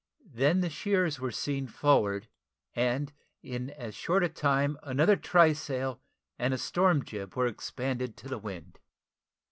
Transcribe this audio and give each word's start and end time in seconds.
Then 0.33 0.61
the 0.61 0.69
shears 0.71 1.19
were 1.19 1.29
seen 1.29 1.67
forward, 1.67 2.27
and 2.75 3.13
in 3.43 3.69
as 3.69 3.93
short 3.93 4.23
a 4.23 4.29
time 4.29 4.79
another 4.81 5.15
try 5.15 5.53
sail 5.53 6.01
and 6.39 6.55
a 6.55 6.57
storm 6.57 7.05
jib 7.05 7.35
were 7.35 7.45
expanded 7.45 8.17
to 8.17 8.27
the 8.27 8.39
wind. 8.39 8.79